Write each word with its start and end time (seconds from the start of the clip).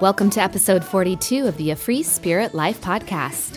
Welcome 0.00 0.30
to 0.30 0.42
episode 0.42 0.84
42 0.84 1.46
of 1.46 1.56
the 1.56 1.70
A 1.70 1.76
Free 1.76 2.02
Spirit 2.02 2.54
Life 2.54 2.80
podcast. 2.80 3.56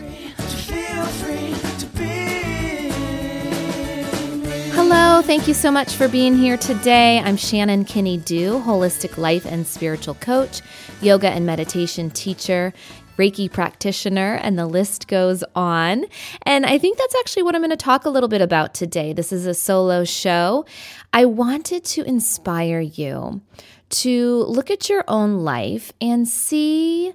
Hello, 4.73 5.21
thank 5.21 5.47
you 5.47 5.53
so 5.53 5.69
much 5.69 5.95
for 5.95 6.07
being 6.07 6.37
here 6.37 6.57
today. 6.57 7.19
I'm 7.19 7.35
Shannon 7.35 7.83
Kinney 7.83 8.17
Dew, 8.17 8.61
holistic 8.65 9.17
life 9.17 9.45
and 9.45 9.67
spiritual 9.67 10.15
coach, 10.15 10.61
yoga 11.01 11.29
and 11.29 11.45
meditation 11.45 12.09
teacher, 12.09 12.73
Reiki 13.19 13.51
practitioner, 13.51 14.35
and 14.35 14.57
the 14.57 14.65
list 14.65 15.09
goes 15.09 15.43
on. 15.53 16.05
And 16.43 16.65
I 16.65 16.77
think 16.77 16.97
that's 16.97 17.15
actually 17.19 17.43
what 17.43 17.53
I'm 17.53 17.61
going 17.61 17.69
to 17.69 17.75
talk 17.75 18.05
a 18.05 18.09
little 18.09 18.29
bit 18.29 18.41
about 18.41 18.73
today. 18.73 19.11
This 19.11 19.33
is 19.33 19.45
a 19.45 19.53
solo 19.53 20.05
show. 20.05 20.65
I 21.11 21.25
wanted 21.25 21.83
to 21.83 22.03
inspire 22.03 22.79
you 22.79 23.41
to 23.89 24.43
look 24.43 24.71
at 24.71 24.89
your 24.89 25.03
own 25.09 25.39
life 25.39 25.91
and 25.99 26.27
see 26.27 27.11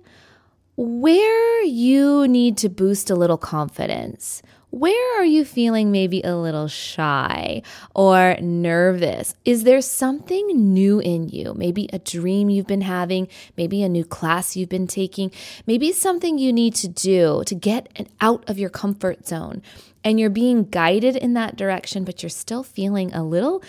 where 0.76 1.62
you 1.62 2.28
need 2.28 2.58
to 2.58 2.68
boost 2.68 3.08
a 3.08 3.14
little 3.14 3.38
confidence. 3.38 4.42
Where 4.74 5.20
are 5.20 5.24
you 5.24 5.44
feeling 5.44 5.92
maybe 5.92 6.20
a 6.22 6.34
little 6.34 6.66
shy 6.66 7.62
or 7.94 8.36
nervous? 8.40 9.36
Is 9.44 9.62
there 9.62 9.80
something 9.80 10.48
new 10.48 10.98
in 10.98 11.28
you? 11.28 11.54
Maybe 11.54 11.88
a 11.92 12.00
dream 12.00 12.50
you've 12.50 12.66
been 12.66 12.80
having, 12.80 13.28
maybe 13.56 13.84
a 13.84 13.88
new 13.88 14.04
class 14.04 14.56
you've 14.56 14.68
been 14.68 14.88
taking, 14.88 15.30
maybe 15.64 15.92
something 15.92 16.38
you 16.38 16.52
need 16.52 16.74
to 16.74 16.88
do 16.88 17.44
to 17.46 17.54
get 17.54 18.04
out 18.20 18.42
of 18.50 18.58
your 18.58 18.68
comfort 18.68 19.28
zone. 19.28 19.62
And 20.02 20.18
you're 20.18 20.28
being 20.28 20.64
guided 20.64 21.14
in 21.14 21.34
that 21.34 21.54
direction, 21.54 22.02
but 22.02 22.24
you're 22.24 22.28
still 22.28 22.64
feeling 22.64 23.14
a 23.14 23.22
little 23.22 23.62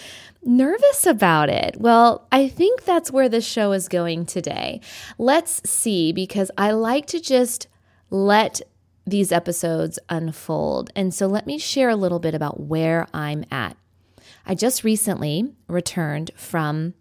nervous 0.43 1.05
about 1.05 1.49
it. 1.49 1.79
Well, 1.79 2.27
I 2.31 2.47
think 2.47 2.83
that's 2.83 3.11
where 3.11 3.29
the 3.29 3.41
show 3.41 3.73
is 3.73 3.87
going 3.87 4.25
today. 4.25 4.81
Let's 5.19 5.69
see, 5.69 6.11
because 6.13 6.49
I 6.57 6.71
like 6.71 7.05
to 7.07 7.19
just 7.19 7.67
let 8.09 8.63
these 9.05 9.31
episodes 9.31 9.99
unfold. 10.09 10.89
And 10.95 11.13
so 11.13 11.27
let 11.27 11.45
me 11.45 11.57
share 11.57 11.89
a 11.89 11.95
little 11.95 12.19
bit 12.19 12.33
about 12.33 12.59
where 12.59 13.07
I'm 13.13 13.45
at. 13.51 13.77
I 14.45 14.55
just 14.55 14.83
recently 14.83 15.53
returned 15.67 16.31
from 16.35 16.93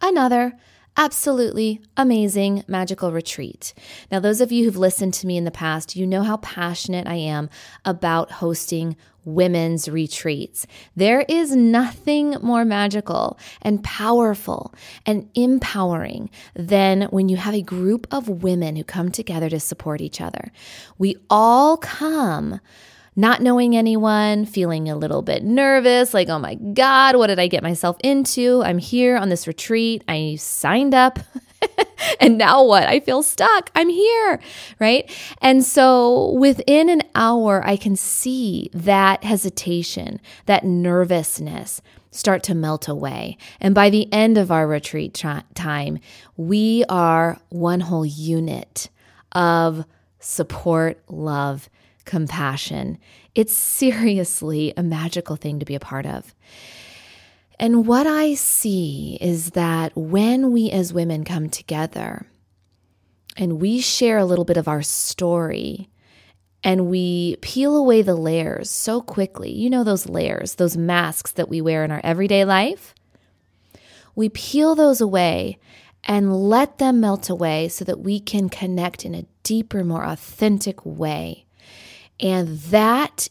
another 0.00 0.58
absolutely 0.98 1.80
amazing 1.96 2.64
magical 2.66 3.12
retreat. 3.12 3.72
Now, 4.10 4.18
those 4.18 4.40
of 4.40 4.50
you 4.50 4.64
who've 4.64 4.76
listened 4.76 5.14
to 5.14 5.26
me 5.26 5.36
in 5.36 5.44
the 5.44 5.50
past, 5.50 5.96
you 5.96 6.06
know 6.06 6.24
how 6.24 6.38
passionate 6.38 7.06
I 7.06 7.14
am 7.14 7.48
about 7.84 8.32
hosting 8.32 8.96
women's 9.24 9.88
retreats. 9.88 10.66
There 10.96 11.20
is 11.28 11.54
nothing 11.54 12.36
more 12.42 12.64
magical 12.64 13.38
and 13.62 13.84
powerful 13.84 14.74
and 15.06 15.28
empowering 15.34 16.30
than 16.54 17.02
when 17.04 17.28
you 17.28 17.36
have 17.36 17.54
a 17.54 17.62
group 17.62 18.06
of 18.10 18.28
women 18.28 18.74
who 18.74 18.84
come 18.84 19.10
together 19.10 19.48
to 19.50 19.60
support 19.60 20.00
each 20.00 20.20
other. 20.20 20.50
We 20.98 21.16
all 21.30 21.76
come 21.76 22.60
not 23.18 23.42
knowing 23.42 23.76
anyone, 23.76 24.44
feeling 24.44 24.88
a 24.88 24.94
little 24.94 25.22
bit 25.22 25.42
nervous, 25.42 26.14
like, 26.14 26.28
oh 26.28 26.38
my 26.38 26.54
God, 26.54 27.16
what 27.16 27.26
did 27.26 27.40
I 27.40 27.48
get 27.48 27.64
myself 27.64 27.96
into? 28.04 28.62
I'm 28.62 28.78
here 28.78 29.16
on 29.16 29.28
this 29.28 29.48
retreat. 29.48 30.04
I 30.06 30.36
signed 30.38 30.94
up. 30.94 31.18
and 32.20 32.38
now 32.38 32.62
what? 32.62 32.84
I 32.84 33.00
feel 33.00 33.24
stuck. 33.24 33.72
I'm 33.74 33.88
here, 33.88 34.38
right? 34.78 35.10
And 35.42 35.64
so 35.64 36.30
within 36.34 36.88
an 36.88 37.02
hour, 37.16 37.60
I 37.66 37.76
can 37.76 37.96
see 37.96 38.70
that 38.72 39.24
hesitation, 39.24 40.20
that 40.46 40.62
nervousness 40.62 41.82
start 42.12 42.44
to 42.44 42.54
melt 42.54 42.86
away. 42.86 43.36
And 43.60 43.74
by 43.74 43.90
the 43.90 44.10
end 44.12 44.38
of 44.38 44.52
our 44.52 44.68
retreat 44.68 45.20
time, 45.54 45.98
we 46.36 46.84
are 46.88 47.40
one 47.48 47.80
whole 47.80 48.06
unit 48.06 48.90
of 49.32 49.84
support, 50.20 51.02
love, 51.08 51.68
compassion. 52.08 52.98
It's 53.36 53.52
seriously 53.52 54.74
a 54.76 54.82
magical 54.82 55.36
thing 55.36 55.60
to 55.60 55.64
be 55.64 55.76
a 55.76 55.80
part 55.80 56.06
of. 56.06 56.34
And 57.60 57.86
what 57.86 58.06
I 58.06 58.34
see 58.34 59.18
is 59.20 59.50
that 59.50 59.92
when 59.94 60.50
we 60.50 60.70
as 60.70 60.92
women 60.92 61.24
come 61.24 61.48
together 61.50 62.26
and 63.36 63.60
we 63.60 63.80
share 63.80 64.18
a 64.18 64.24
little 64.24 64.44
bit 64.44 64.56
of 64.56 64.66
our 64.66 64.82
story, 64.82 65.88
and 66.64 66.86
we 66.86 67.36
peel 67.36 67.76
away 67.76 68.02
the 68.02 68.16
layers 68.16 68.68
so 68.70 69.00
quickly. 69.00 69.52
You 69.52 69.70
know, 69.70 69.84
those 69.84 70.08
layers, 70.08 70.56
those 70.56 70.76
masks 70.76 71.30
that 71.32 71.48
we 71.48 71.60
wear 71.60 71.84
in 71.84 71.92
our 71.92 72.00
everyday 72.02 72.44
life? 72.44 72.94
We 74.16 74.28
peel 74.28 74.74
those 74.74 75.00
away 75.00 75.58
and 76.04 76.34
let 76.34 76.78
them 76.78 77.00
melt 77.00 77.30
away 77.30 77.68
so 77.68 77.84
that 77.84 78.00
we 78.00 78.18
can 78.18 78.48
connect 78.48 79.04
in 79.04 79.14
a 79.14 79.26
deeper, 79.44 79.84
more 79.84 80.04
authentic 80.04 80.84
way. 80.84 81.46
And 82.20 82.58
that 82.58 83.28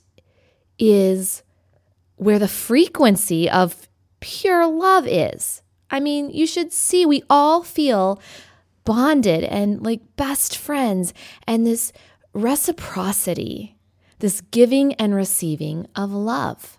is 0.79 1.43
where 2.15 2.39
the 2.39 2.47
frequency 2.47 3.49
of 3.49 3.87
pure 4.19 4.65
love 4.67 5.07
is. 5.07 5.61
I 5.89 5.99
mean, 5.99 6.29
you 6.29 6.47
should 6.47 6.73
see, 6.73 7.05
we 7.05 7.23
all 7.29 7.63
feel 7.63 8.19
bonded 8.83 9.43
and 9.43 9.83
like 9.83 10.01
best 10.15 10.57
friends, 10.57 11.13
and 11.45 11.65
this 11.65 11.91
reciprocity, 12.33 13.77
this 14.19 14.41
giving 14.41 14.93
and 14.95 15.13
receiving 15.13 15.87
of 15.95 16.11
love. 16.11 16.77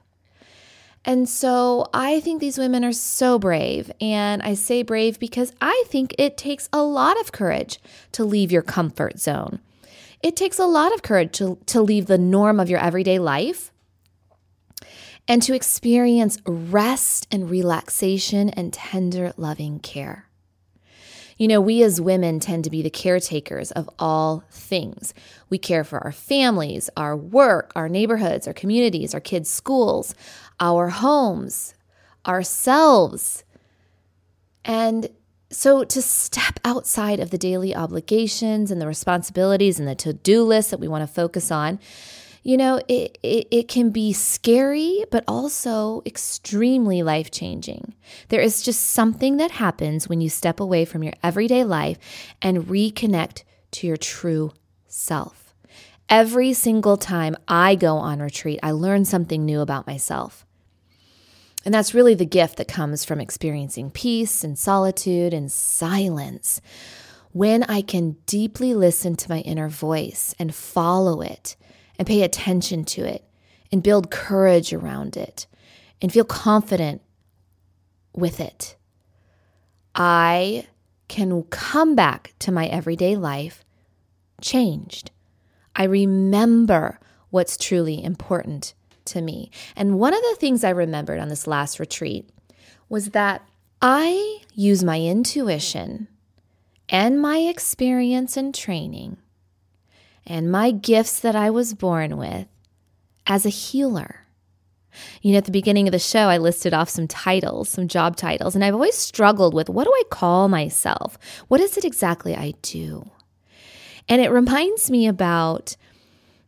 And 1.05 1.29
so 1.29 1.87
I 1.95 2.21
think 2.21 2.41
these 2.41 2.59
women 2.59 2.85
are 2.85 2.93
so 2.93 3.39
brave. 3.39 3.91
And 4.01 4.43
I 4.43 4.55
say 4.55 4.83
brave 4.83 5.19
because 5.19 5.53
I 5.61 5.85
think 5.87 6.15
it 6.19 6.37
takes 6.37 6.69
a 6.73 6.83
lot 6.83 7.19
of 7.21 7.33
courage 7.33 7.81
to 8.13 8.25
leave 8.25 8.53
your 8.53 8.63
comfort 8.63 9.19
zone. 9.19 9.61
It 10.23 10.37
takes 10.37 10.59
a 10.59 10.67
lot 10.67 10.93
of 10.93 11.03
courage 11.03 11.33
to, 11.39 11.59
to 11.67 11.81
leave 11.81 12.07
the 12.07 12.19
norm 12.19 12.59
of 12.59 12.69
your 12.69 12.81
everyday 12.81 13.19
life 13.19 13.71
and 15.29 15.43
to 15.43 15.55
experience 15.55 16.39
rest 16.47 17.29
and 17.31 17.51
relaxation 17.51 18.49
and 18.51 18.73
tender, 18.73 19.33
loving 19.37 19.79
care. 19.79 20.29
You 21.37 21.47
know, 21.47 21.61
we 21.61 21.85
as 21.85 22.01
women 22.01 22.41
tend 22.41 22.65
to 22.65 22.71
be 22.71 22.83
the 22.83 22.91
caretakers 22.91 23.71
of 23.71 23.89
all 23.99 24.43
things. 24.51 25.15
We 25.49 25.59
care 25.59 25.85
for 25.85 26.01
our 26.01 26.11
families, 26.11 26.91
our 26.97 27.17
work, 27.17 27.71
our 27.77 27.89
neighborhoods, 27.89 28.49
our 28.49 28.53
communities, 28.53 29.15
our 29.15 29.21
kids' 29.21 29.49
schools, 29.49 30.17
our 30.59 30.89
homes, 30.89 31.75
ourselves. 32.27 33.45
And 34.65 35.11
so, 35.51 35.83
to 35.83 36.03
step 36.03 36.61
outside 36.63 37.21
of 37.21 37.31
the 37.31 37.39
daily 37.39 37.75
obligations 37.75 38.71
and 38.71 38.81
the 38.81 38.87
responsibilities 38.87 39.79
and 39.79 39.89
the 39.89 39.95
to 39.97 40.13
do 40.13 40.43
list 40.43 40.71
that 40.71 40.81
we 40.81 40.89
want 40.89 41.03
to 41.03 41.13
focus 41.13 41.51
on, 41.51 41.79
you 42.43 42.57
know, 42.57 42.81
it, 42.87 43.19
it, 43.23 43.49
it, 43.51 43.69
can 43.69 43.91
be 43.91 44.13
scary, 44.13 45.05
but 45.11 45.25
also 45.27 46.03
extremely 46.07 47.03
life 47.03 47.31
changing. 47.31 47.95
There 48.29 48.41
is 48.41 48.63
just 48.63 48.91
something 48.91 49.39
that 49.39 49.53
happens 49.53 50.09
when 50.09 50.21
you 50.21 50.29
step 50.29 50.61
away 50.61 50.85
from 50.85 51.03
your 51.03 51.15
everyday 51.23 51.65
life 51.65 51.99
and 52.41 52.65
reconnect 52.65 53.45
to 53.73 53.87
your 53.87 53.97
true 53.97 54.53
self. 54.87 55.55
Every 56.09 56.53
single 56.53 56.97
time 56.97 57.37
I 57.47 57.75
go 57.75 57.97
on 57.97 58.21
retreat, 58.21 58.61
I 58.63 58.71
learn 58.71 59.05
something 59.05 59.45
new 59.45 59.61
about 59.61 59.87
myself. 59.87 60.47
And 61.69 61.75
that's 61.75 61.93
really 61.93 62.15
the 62.15 62.25
gift 62.25 62.57
that 62.57 62.67
comes 62.67 63.05
from 63.05 63.21
experiencing 63.21 63.91
peace 63.91 64.43
and 64.43 64.59
solitude 64.59 65.35
and 65.35 65.53
silence. 65.53 66.63
When 67.33 67.63
I 67.65 67.83
can 67.83 68.13
deeply 68.25 68.73
listen 68.73 69.17
to 69.17 69.29
my 69.29 69.41
inner 69.41 69.69
voice 69.69 70.35
and 70.39 70.55
follow 70.55 71.21
it 71.21 71.57
and 71.99 72.09
pay 72.09 72.23
attention 72.23 72.87
to 72.87 73.05
it 73.05 73.23
and 73.71 73.83
build 73.83 74.11
courage 74.11 74.73
around 74.73 75.15
it 75.19 75.47
and 76.01 76.11
feel 76.11 76.25
confident 76.25 77.03
with 78.15 78.41
it, 78.41 78.75
I 79.95 80.69
can 81.09 81.43
come 81.51 81.95
back 81.95 82.33
to 82.39 82.51
my 82.51 82.67
everyday 82.69 83.15
life 83.15 83.63
changed. 84.41 85.11
I 85.77 85.85
remember 85.85 86.99
what's 87.29 87.59
truly 87.59 88.03
important 88.03 88.73
to 89.09 89.21
me. 89.21 89.51
And 89.77 89.99
one 89.99 90.15
of 90.15 90.23
the 90.23 90.37
things 90.39 90.65
I 90.65 90.71
remembered 90.71 91.19
on 91.19 91.29
this 91.29 91.47
last 91.47 91.79
retreat 91.79 92.29
was 92.89 93.11
that 93.11 93.47
I 93.81 94.41
use 94.55 94.83
my 94.83 95.01
intuition 95.01 96.09
and 96.89 97.21
my 97.21 97.39
experience 97.39 98.37
and 98.37 98.55
training 98.55 99.19
and 100.27 100.51
my 100.51 100.71
gifts 100.71 101.21
that 101.21 101.37
I 101.37 101.51
was 101.51 101.75
born 101.75 102.17
with 102.17 102.47
as 103.27 103.47
a 103.47 103.51
healer. 103.51 104.27
You 105.23 105.33
know, 105.33 105.39
at 105.39 105.45
the 105.45 105.53
beginning 105.53 105.87
of 105.87 105.93
the 105.93 105.99
show, 105.99 106.29
I 106.29 106.39
listed 106.39 106.75
off 106.75 106.89
some 106.89 107.07
titles, 107.07 107.69
some 107.69 107.89
job 107.89 108.17
titles, 108.17 108.55
and 108.55 108.65
I've 108.65 108.75
always 108.75 108.97
struggled 108.97 109.55
with 109.55 109.69
what 109.69 109.85
do 109.85 109.91
I 109.91 110.03
call 110.11 110.49
myself? 110.49 111.19
What 111.49 111.61
is 111.61 111.77
it 111.77 111.85
exactly 111.85 112.35
I 112.35 112.55
do? 112.63 113.09
And 114.09 114.21
it 114.21 114.31
reminds 114.31 114.91
me 114.91 115.07
about 115.07 115.77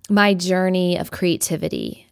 my 0.09 0.35
journey 0.35 0.99
of 0.99 1.11
creativity 1.11 2.07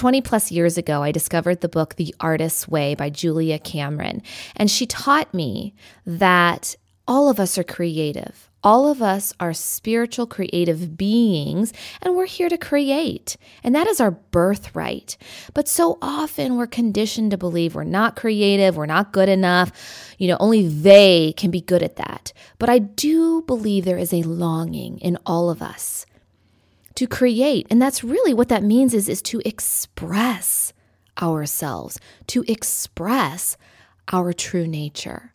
20 0.00 0.22
plus 0.22 0.50
years 0.50 0.78
ago, 0.78 1.02
I 1.02 1.12
discovered 1.12 1.60
the 1.60 1.68
book 1.68 1.96
The 1.96 2.14
Artist's 2.20 2.66
Way 2.66 2.94
by 2.94 3.10
Julia 3.10 3.58
Cameron. 3.58 4.22
And 4.56 4.70
she 4.70 4.86
taught 4.86 5.34
me 5.34 5.74
that 6.06 6.74
all 7.06 7.28
of 7.28 7.38
us 7.38 7.58
are 7.58 7.64
creative. 7.64 8.48
All 8.64 8.90
of 8.90 9.02
us 9.02 9.34
are 9.40 9.52
spiritual, 9.52 10.26
creative 10.26 10.96
beings, 10.96 11.74
and 12.00 12.16
we're 12.16 12.24
here 12.24 12.48
to 12.48 12.56
create. 12.56 13.36
And 13.62 13.74
that 13.74 13.88
is 13.88 14.00
our 14.00 14.12
birthright. 14.12 15.18
But 15.52 15.68
so 15.68 15.98
often 16.00 16.56
we're 16.56 16.66
conditioned 16.66 17.32
to 17.32 17.36
believe 17.36 17.74
we're 17.74 17.84
not 17.84 18.16
creative, 18.16 18.78
we're 18.78 18.86
not 18.86 19.12
good 19.12 19.28
enough. 19.28 19.70
You 20.16 20.28
know, 20.28 20.38
only 20.40 20.66
they 20.66 21.34
can 21.36 21.50
be 21.50 21.60
good 21.60 21.82
at 21.82 21.96
that. 21.96 22.32
But 22.58 22.70
I 22.70 22.78
do 22.78 23.42
believe 23.42 23.84
there 23.84 23.98
is 23.98 24.14
a 24.14 24.22
longing 24.22 24.98
in 25.00 25.18
all 25.26 25.50
of 25.50 25.60
us 25.60 26.06
to 27.00 27.06
create. 27.06 27.66
And 27.70 27.80
that's 27.80 28.04
really 28.04 28.34
what 28.34 28.50
that 28.50 28.62
means 28.62 28.92
is, 28.92 29.08
is 29.08 29.22
to 29.22 29.40
express 29.46 30.74
ourselves, 31.22 31.98
to 32.26 32.44
express 32.46 33.56
our 34.12 34.34
true 34.34 34.66
nature. 34.66 35.32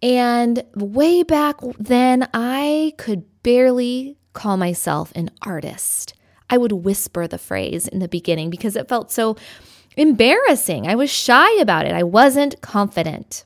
And 0.00 0.62
way 0.76 1.24
back 1.24 1.56
then, 1.80 2.28
I 2.32 2.94
could 2.96 3.24
barely 3.42 4.18
call 4.34 4.56
myself 4.56 5.10
an 5.16 5.30
artist. 5.42 6.14
I 6.48 6.58
would 6.58 6.70
whisper 6.70 7.26
the 7.26 7.38
phrase 7.38 7.88
in 7.88 7.98
the 7.98 8.06
beginning 8.06 8.48
because 8.48 8.76
it 8.76 8.88
felt 8.88 9.10
so 9.10 9.36
embarrassing. 9.96 10.86
I 10.86 10.94
was 10.94 11.10
shy 11.10 11.58
about 11.58 11.86
it. 11.86 11.92
I 11.92 12.04
wasn't 12.04 12.60
confident. 12.60 13.44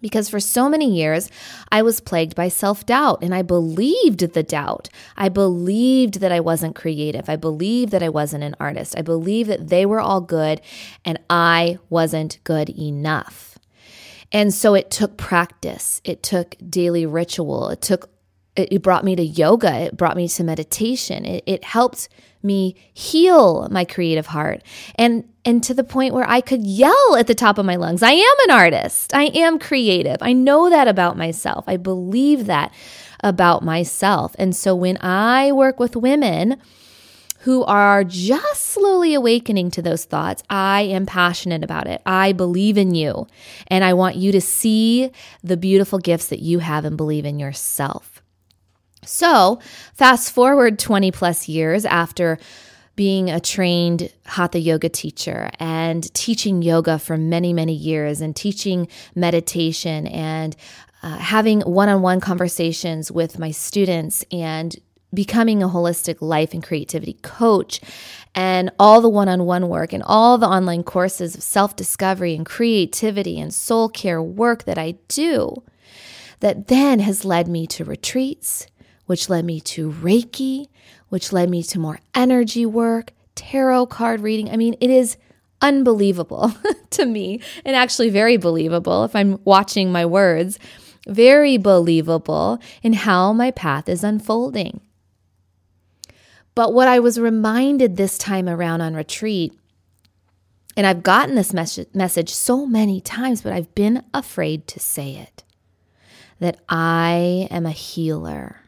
Because 0.00 0.28
for 0.28 0.40
so 0.40 0.68
many 0.68 0.90
years, 0.90 1.30
I 1.70 1.82
was 1.82 2.00
plagued 2.00 2.34
by 2.34 2.48
self 2.48 2.86
doubt 2.86 3.22
and 3.22 3.34
I 3.34 3.42
believed 3.42 4.20
the 4.32 4.42
doubt. 4.42 4.88
I 5.16 5.28
believed 5.28 6.20
that 6.20 6.32
I 6.32 6.40
wasn't 6.40 6.74
creative. 6.74 7.28
I 7.28 7.36
believed 7.36 7.92
that 7.92 8.02
I 8.02 8.08
wasn't 8.08 8.44
an 8.44 8.56
artist. 8.58 8.96
I 8.96 9.02
believed 9.02 9.50
that 9.50 9.68
they 9.68 9.86
were 9.86 10.00
all 10.00 10.20
good 10.20 10.60
and 11.04 11.18
I 11.28 11.78
wasn't 11.88 12.38
good 12.44 12.70
enough. 12.70 13.58
And 14.32 14.54
so 14.54 14.74
it 14.74 14.90
took 14.90 15.16
practice, 15.16 16.00
it 16.04 16.22
took 16.22 16.54
daily 16.68 17.04
ritual, 17.04 17.68
it 17.70 17.80
took 17.80 18.10
it 18.56 18.82
brought 18.82 19.04
me 19.04 19.16
to 19.16 19.22
yoga, 19.22 19.72
it 19.74 19.96
brought 19.96 20.16
me 20.16 20.28
to 20.28 20.44
meditation. 20.44 21.24
It, 21.24 21.44
it 21.46 21.64
helped 21.64 22.08
me 22.42 22.74
heal 22.92 23.68
my 23.70 23.84
creative 23.84 24.26
heart 24.26 24.62
and 24.96 25.24
and 25.44 25.62
to 25.64 25.72
the 25.72 25.84
point 25.84 26.14
where 26.14 26.28
I 26.28 26.40
could 26.40 26.64
yell 26.66 27.16
at 27.16 27.26
the 27.26 27.34
top 27.34 27.56
of 27.56 27.64
my 27.64 27.76
lungs, 27.76 28.02
I 28.02 28.12
am 28.12 28.34
an 28.44 28.50
artist. 28.50 29.14
I 29.14 29.24
am 29.24 29.58
creative. 29.58 30.18
I 30.20 30.34
know 30.34 30.68
that 30.68 30.86
about 30.86 31.16
myself. 31.16 31.64
I 31.66 31.78
believe 31.78 32.44
that 32.44 32.74
about 33.24 33.64
myself. 33.64 34.36
And 34.38 34.54
so 34.54 34.74
when 34.74 34.98
I 35.00 35.50
work 35.52 35.80
with 35.80 35.96
women, 35.96 36.60
who 37.40 37.64
are 37.64 38.04
just 38.04 38.62
slowly 38.64 39.14
awakening 39.14 39.70
to 39.70 39.80
those 39.80 40.04
thoughts, 40.04 40.42
I 40.50 40.82
am 40.82 41.06
passionate 41.06 41.64
about 41.64 41.86
it. 41.86 42.02
I 42.04 42.32
believe 42.32 42.76
in 42.76 42.94
you. 42.94 43.26
And 43.68 43.82
I 43.82 43.94
want 43.94 44.16
you 44.16 44.30
to 44.32 44.40
see 44.42 45.10
the 45.42 45.56
beautiful 45.56 45.98
gifts 45.98 46.26
that 46.28 46.40
you 46.40 46.58
have 46.58 46.84
and 46.84 46.98
believe 46.98 47.24
in 47.24 47.38
yourself. 47.38 48.22
So, 49.04 49.60
fast 49.94 50.32
forward 50.32 50.78
20 50.78 51.10
plus 51.10 51.48
years 51.48 51.84
after 51.84 52.38
being 52.96 53.30
a 53.30 53.40
trained 53.40 54.12
hatha 54.26 54.58
yoga 54.58 54.88
teacher 54.88 55.50
and 55.58 56.12
teaching 56.12 56.60
yoga 56.60 56.98
for 56.98 57.16
many, 57.16 57.52
many 57.52 57.72
years 57.72 58.20
and 58.20 58.36
teaching 58.36 58.88
meditation 59.14 60.06
and 60.06 60.54
uh, 61.02 61.16
having 61.16 61.60
one 61.62 61.88
on 61.88 62.02
one 62.02 62.20
conversations 62.20 63.10
with 63.10 63.38
my 63.38 63.50
students 63.50 64.22
and 64.30 64.76
becoming 65.14 65.62
a 65.62 65.68
holistic 65.68 66.20
life 66.20 66.52
and 66.52 66.62
creativity 66.62 67.14
coach 67.22 67.80
and 68.34 68.70
all 68.78 69.00
the 69.00 69.08
one 69.08 69.28
on 69.28 69.44
one 69.44 69.68
work 69.68 69.92
and 69.92 70.02
all 70.04 70.38
the 70.38 70.46
online 70.46 70.82
courses 70.82 71.34
of 71.34 71.42
self 71.42 71.74
discovery 71.74 72.34
and 72.34 72.46
creativity 72.46 73.40
and 73.40 73.52
soul 73.52 73.88
care 73.88 74.22
work 74.22 74.64
that 74.64 74.78
I 74.78 74.96
do, 75.08 75.62
that 76.40 76.68
then 76.68 77.00
has 77.00 77.24
led 77.24 77.48
me 77.48 77.66
to 77.68 77.84
retreats, 77.84 78.66
which 79.10 79.28
led 79.28 79.44
me 79.44 79.60
to 79.60 79.90
Reiki, 79.90 80.68
which 81.08 81.32
led 81.32 81.50
me 81.50 81.64
to 81.64 81.80
more 81.80 81.98
energy 82.14 82.64
work, 82.64 83.12
tarot 83.34 83.86
card 83.86 84.20
reading. 84.20 84.48
I 84.48 84.56
mean, 84.56 84.76
it 84.80 84.88
is 84.88 85.16
unbelievable 85.60 86.54
to 86.90 87.04
me 87.04 87.40
and 87.64 87.74
actually 87.74 88.08
very 88.08 88.36
believable 88.36 89.02
if 89.02 89.16
I'm 89.16 89.40
watching 89.44 89.90
my 89.90 90.06
words. 90.06 90.60
Very 91.08 91.56
believable 91.56 92.60
in 92.84 92.92
how 92.92 93.32
my 93.32 93.50
path 93.50 93.88
is 93.88 94.04
unfolding. 94.04 94.80
But 96.54 96.72
what 96.72 96.86
I 96.86 97.00
was 97.00 97.18
reminded 97.18 97.96
this 97.96 98.16
time 98.16 98.48
around 98.48 98.80
on 98.80 98.94
retreat, 98.94 99.58
and 100.76 100.86
I've 100.86 101.02
gotten 101.02 101.34
this 101.34 101.52
mes- 101.52 101.92
message 101.92 102.32
so 102.32 102.64
many 102.64 103.00
times, 103.00 103.42
but 103.42 103.52
I've 103.52 103.74
been 103.74 104.04
afraid 104.14 104.68
to 104.68 104.78
say 104.78 105.16
it 105.16 105.42
that 106.38 106.60
I 106.68 107.48
am 107.50 107.66
a 107.66 107.72
healer. 107.72 108.59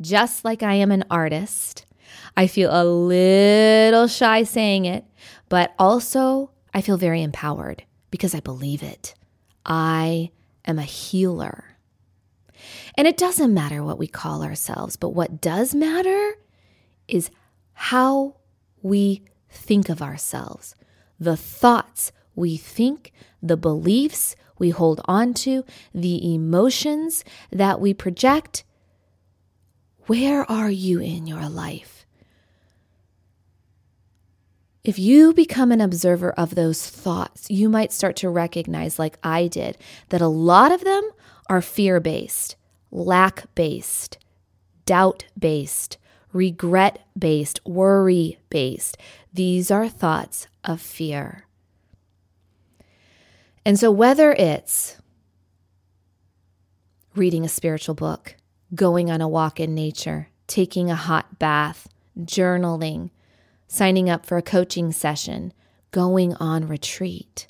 Just 0.00 0.44
like 0.44 0.62
I 0.62 0.74
am 0.74 0.90
an 0.90 1.04
artist, 1.10 1.84
I 2.36 2.46
feel 2.46 2.70
a 2.72 2.84
little 2.84 4.06
shy 4.06 4.44
saying 4.44 4.84
it, 4.84 5.04
but 5.48 5.74
also 5.78 6.50
I 6.72 6.80
feel 6.80 6.96
very 6.96 7.22
empowered 7.22 7.84
because 8.10 8.34
I 8.34 8.40
believe 8.40 8.82
it. 8.82 9.14
I 9.66 10.30
am 10.64 10.78
a 10.78 10.82
healer. 10.82 11.76
And 12.96 13.06
it 13.06 13.16
doesn't 13.16 13.52
matter 13.54 13.82
what 13.82 13.98
we 13.98 14.06
call 14.06 14.42
ourselves, 14.42 14.96
but 14.96 15.10
what 15.10 15.40
does 15.40 15.74
matter 15.74 16.34
is 17.06 17.30
how 17.72 18.36
we 18.82 19.22
think 19.48 19.88
of 19.88 20.02
ourselves, 20.02 20.74
the 21.18 21.36
thoughts 21.36 22.12
we 22.34 22.56
think, 22.56 23.12
the 23.42 23.56
beliefs 23.56 24.36
we 24.58 24.70
hold 24.70 25.00
on 25.06 25.34
to, 25.34 25.64
the 25.94 26.34
emotions 26.34 27.24
that 27.50 27.80
we 27.80 27.94
project. 27.94 28.64
Where 30.08 30.50
are 30.50 30.70
you 30.70 31.00
in 31.00 31.26
your 31.26 31.50
life? 31.50 32.06
If 34.82 34.98
you 34.98 35.34
become 35.34 35.70
an 35.70 35.82
observer 35.82 36.30
of 36.32 36.54
those 36.54 36.88
thoughts, 36.88 37.50
you 37.50 37.68
might 37.68 37.92
start 37.92 38.16
to 38.16 38.30
recognize, 38.30 38.98
like 38.98 39.18
I 39.22 39.48
did, 39.48 39.76
that 40.08 40.22
a 40.22 40.26
lot 40.26 40.72
of 40.72 40.82
them 40.82 41.10
are 41.50 41.60
fear 41.60 42.00
based, 42.00 42.56
lack 42.90 43.54
based, 43.54 44.16
doubt 44.86 45.26
based, 45.38 45.98
regret 46.32 47.06
based, 47.18 47.60
worry 47.66 48.38
based. 48.48 48.96
These 49.34 49.70
are 49.70 49.90
thoughts 49.90 50.46
of 50.64 50.80
fear. 50.80 51.44
And 53.62 53.78
so, 53.78 53.90
whether 53.90 54.32
it's 54.32 54.96
reading 57.14 57.44
a 57.44 57.48
spiritual 57.48 57.94
book, 57.94 58.37
going 58.74 59.10
on 59.10 59.20
a 59.20 59.28
walk 59.28 59.60
in 59.60 59.74
nature, 59.74 60.28
taking 60.46 60.90
a 60.90 60.96
hot 60.96 61.38
bath, 61.38 61.88
journaling, 62.18 63.10
signing 63.66 64.08
up 64.10 64.26
for 64.26 64.36
a 64.36 64.42
coaching 64.42 64.92
session, 64.92 65.52
going 65.90 66.34
on 66.34 66.68
retreat, 66.68 67.46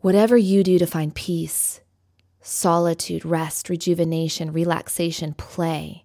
whatever 0.00 0.36
you 0.36 0.62
do 0.62 0.78
to 0.78 0.86
find 0.86 1.14
peace, 1.14 1.80
solitude, 2.40 3.24
rest, 3.24 3.68
rejuvenation, 3.68 4.52
relaxation, 4.52 5.34
play, 5.34 6.04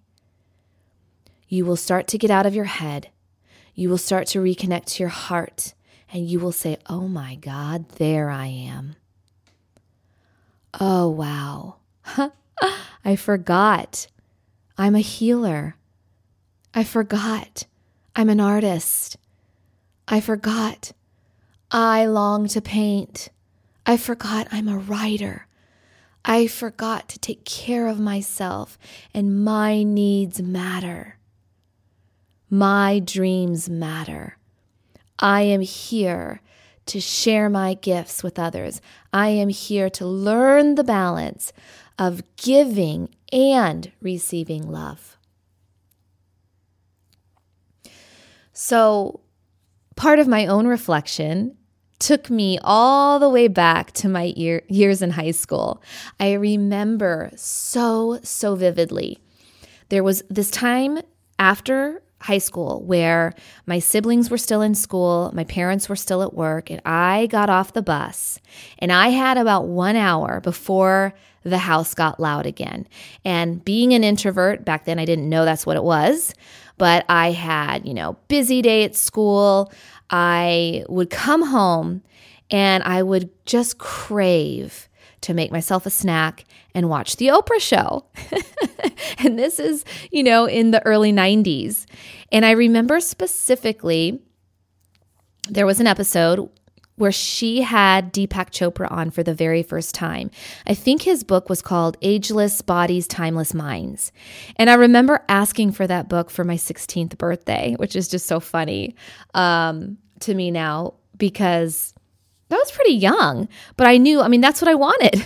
you 1.48 1.64
will 1.64 1.76
start 1.76 2.08
to 2.08 2.18
get 2.18 2.30
out 2.30 2.46
of 2.46 2.54
your 2.54 2.64
head. 2.64 3.10
You 3.74 3.88
will 3.88 3.98
start 3.98 4.26
to 4.28 4.38
reconnect 4.38 4.86
to 4.86 5.02
your 5.02 5.10
heart, 5.10 5.74
and 6.12 6.26
you 6.26 6.40
will 6.40 6.52
say, 6.52 6.78
Oh 6.86 7.08
my 7.08 7.34
God, 7.36 7.88
there 7.90 8.30
I 8.30 8.46
am. 8.46 8.96
Oh, 10.80 11.08
wow. 11.10 11.76
I 13.04 13.16
forgot. 13.16 14.06
I'm 14.78 14.94
a 14.94 15.00
healer. 15.00 15.76
I 16.74 16.84
forgot. 16.84 17.66
I'm 18.16 18.28
an 18.28 18.40
artist. 18.40 19.16
I 20.08 20.20
forgot. 20.20 20.92
I 21.70 22.06
long 22.06 22.48
to 22.48 22.60
paint. 22.60 23.30
I 23.86 23.96
forgot 23.96 24.48
I'm 24.50 24.68
a 24.68 24.78
writer. 24.78 25.46
I 26.24 26.46
forgot 26.46 27.08
to 27.08 27.18
take 27.18 27.44
care 27.44 27.88
of 27.88 27.98
myself, 27.98 28.78
and 29.12 29.44
my 29.44 29.82
needs 29.82 30.40
matter. 30.40 31.18
My 32.48 33.00
dreams 33.00 33.68
matter. 33.68 34.36
I 35.18 35.42
am 35.42 35.62
here 35.62 36.40
to 36.86 37.00
share 37.00 37.48
my 37.48 37.74
gifts 37.74 38.22
with 38.22 38.38
others. 38.38 38.80
I 39.12 39.28
am 39.28 39.48
here 39.48 39.88
to 39.90 40.06
learn 40.06 40.74
the 40.74 40.84
balance 40.84 41.52
of 41.98 42.22
giving 42.36 43.08
and 43.32 43.92
receiving 44.00 44.70
love. 44.70 45.16
So, 48.52 49.20
part 49.96 50.18
of 50.18 50.28
my 50.28 50.46
own 50.46 50.66
reflection 50.66 51.56
took 51.98 52.28
me 52.28 52.58
all 52.62 53.18
the 53.18 53.28
way 53.28 53.48
back 53.48 53.92
to 53.92 54.08
my 54.08 54.24
year, 54.36 54.62
years 54.68 55.02
in 55.02 55.10
high 55.10 55.30
school. 55.30 55.82
I 56.18 56.32
remember 56.32 57.30
so, 57.36 58.18
so 58.22 58.56
vividly. 58.56 59.18
There 59.88 60.02
was 60.02 60.22
this 60.28 60.50
time 60.50 60.98
after 61.38 62.02
high 62.20 62.38
school 62.38 62.82
where 62.84 63.34
my 63.66 63.78
siblings 63.78 64.30
were 64.30 64.38
still 64.38 64.62
in 64.62 64.74
school, 64.74 65.30
my 65.34 65.44
parents 65.44 65.88
were 65.88 65.96
still 65.96 66.22
at 66.22 66.34
work, 66.34 66.70
and 66.70 66.80
I 66.84 67.26
got 67.26 67.50
off 67.50 67.72
the 67.72 67.82
bus 67.82 68.40
and 68.78 68.92
I 68.92 69.08
had 69.08 69.36
about 69.36 69.66
one 69.66 69.96
hour 69.96 70.40
before 70.40 71.14
the 71.44 71.58
house 71.58 71.94
got 71.94 72.20
loud 72.20 72.46
again. 72.46 72.86
And 73.24 73.64
being 73.64 73.92
an 73.92 74.04
introvert, 74.04 74.64
back 74.64 74.84
then 74.84 74.98
I 74.98 75.04
didn't 75.04 75.28
know 75.28 75.44
that's 75.44 75.66
what 75.66 75.76
it 75.76 75.84
was, 75.84 76.34
but 76.78 77.04
I 77.08 77.32
had, 77.32 77.86
you 77.86 77.94
know, 77.94 78.16
busy 78.28 78.62
day 78.62 78.84
at 78.84 78.94
school. 78.96 79.72
I 80.10 80.84
would 80.88 81.10
come 81.10 81.42
home 81.42 82.02
and 82.50 82.82
I 82.82 83.02
would 83.02 83.30
just 83.46 83.78
crave 83.78 84.88
to 85.22 85.34
make 85.34 85.50
myself 85.50 85.86
a 85.86 85.90
snack 85.90 86.44
and 86.74 86.88
watch 86.88 87.16
the 87.16 87.28
Oprah 87.28 87.60
show. 87.60 88.06
and 89.18 89.38
this 89.38 89.58
is, 89.58 89.84
you 90.10 90.22
know, 90.22 90.46
in 90.46 90.70
the 90.70 90.84
early 90.84 91.12
90s. 91.12 91.86
And 92.30 92.44
I 92.44 92.52
remember 92.52 93.00
specifically 93.00 94.20
there 95.48 95.66
was 95.66 95.80
an 95.80 95.86
episode 95.86 96.48
where 97.02 97.10
she 97.10 97.62
had 97.62 98.12
Deepak 98.12 98.50
Chopra 98.50 98.88
on 98.88 99.10
for 99.10 99.24
the 99.24 99.34
very 99.34 99.64
first 99.64 99.92
time. 99.92 100.30
I 100.68 100.74
think 100.74 101.02
his 101.02 101.24
book 101.24 101.48
was 101.48 101.60
called 101.60 101.96
Ageless 102.00 102.62
Bodies, 102.62 103.08
Timeless 103.08 103.52
Minds. 103.52 104.12
And 104.54 104.70
I 104.70 104.74
remember 104.74 105.24
asking 105.28 105.72
for 105.72 105.84
that 105.88 106.08
book 106.08 106.30
for 106.30 106.44
my 106.44 106.54
16th 106.54 107.18
birthday, 107.18 107.74
which 107.76 107.96
is 107.96 108.06
just 108.06 108.26
so 108.26 108.38
funny 108.38 108.94
um, 109.34 109.98
to 110.20 110.32
me 110.32 110.52
now 110.52 110.94
because 111.16 111.92
that 112.50 112.56
was 112.56 112.70
pretty 112.70 112.94
young. 112.94 113.48
But 113.76 113.88
I 113.88 113.96
knew, 113.96 114.20
I 114.20 114.28
mean, 114.28 114.40
that's 114.40 114.62
what 114.62 114.70
I 114.70 114.76
wanted. 114.76 115.24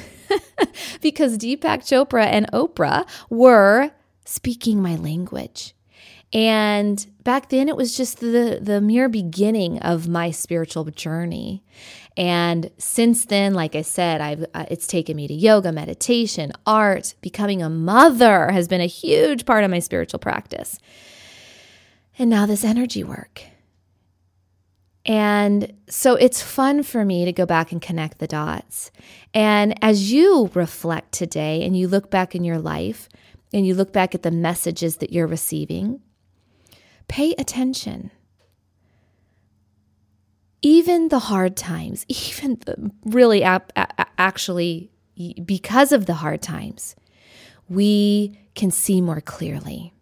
because 1.02 1.36
Deepak 1.36 1.80
Chopra 1.82 2.24
and 2.24 2.50
Oprah 2.52 3.06
were 3.28 3.90
speaking 4.24 4.80
my 4.80 4.96
language. 4.96 5.74
And 6.32 7.06
back 7.26 7.48
then 7.48 7.68
it 7.68 7.76
was 7.76 7.96
just 7.96 8.20
the 8.20 8.58
the 8.62 8.80
mere 8.80 9.08
beginning 9.08 9.80
of 9.80 10.08
my 10.08 10.30
spiritual 10.30 10.84
journey. 10.84 11.64
And 12.16 12.70
since 12.78 13.26
then, 13.26 13.52
like 13.52 13.74
I 13.74 13.82
said, 13.82 14.20
I've 14.22 14.46
uh, 14.54 14.64
it's 14.70 14.86
taken 14.86 15.16
me 15.16 15.26
to 15.26 15.34
yoga, 15.34 15.72
meditation, 15.72 16.52
art, 16.64 17.14
becoming 17.20 17.62
a 17.62 17.68
mother 17.68 18.50
has 18.52 18.68
been 18.68 18.80
a 18.80 18.86
huge 18.86 19.44
part 19.44 19.64
of 19.64 19.70
my 19.70 19.80
spiritual 19.80 20.20
practice. 20.20 20.78
And 22.16 22.30
now 22.30 22.46
this 22.46 22.64
energy 22.64 23.04
work. 23.04 23.42
And 25.04 25.72
so 25.88 26.14
it's 26.14 26.40
fun 26.40 26.82
for 26.84 27.04
me 27.04 27.24
to 27.24 27.32
go 27.32 27.44
back 27.44 27.72
and 27.72 27.82
connect 27.82 28.18
the 28.18 28.26
dots. 28.26 28.90
And 29.34 29.74
as 29.82 30.12
you 30.12 30.50
reflect 30.54 31.12
today 31.12 31.64
and 31.64 31.76
you 31.76 31.86
look 31.88 32.10
back 32.10 32.34
in 32.34 32.44
your 32.44 32.58
life 32.58 33.08
and 33.52 33.66
you 33.66 33.74
look 33.74 33.92
back 33.92 34.14
at 34.14 34.22
the 34.22 34.30
messages 34.30 34.96
that 34.98 35.12
you're 35.12 35.28
receiving, 35.28 36.00
pay 37.08 37.34
attention. 37.38 38.10
Even 40.62 41.08
the 41.08 41.18
hard 41.18 41.56
times, 41.56 42.04
even 42.08 42.56
the, 42.66 42.90
really 43.04 43.42
actually 43.42 44.90
because 45.44 45.92
of 45.92 46.06
the 46.06 46.14
hard 46.14 46.42
times, 46.42 46.94
we 47.68 48.38
can 48.54 48.70
see 48.70 49.00
more 49.00 49.20
clearly. 49.20 49.92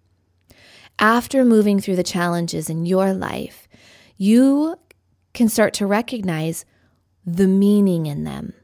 After 0.99 1.45
moving 1.45 1.81
through 1.81 1.97
the 1.97 2.03
challenges 2.03 2.71
in 2.71 2.87
your 2.87 3.13
life, 3.13 3.69
you 4.17 4.77
can 5.33 5.49
start 5.49 5.75
to 5.75 5.87
recognize 5.87 6.65
the 7.27 7.49
meaning 7.49 8.07
in 8.07 8.25
them, 8.25 8.55